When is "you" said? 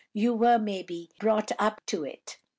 0.13-0.33